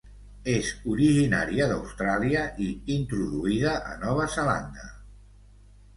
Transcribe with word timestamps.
És 0.53 0.69
originària 0.93 1.67
d'Austràlia, 1.73 2.41
i 2.69 2.71
introduïda 2.97 3.77
a 3.93 3.95
Nova 4.07 4.29
Zelanda. 4.37 4.91